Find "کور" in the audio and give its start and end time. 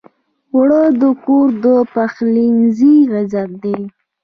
1.23-1.47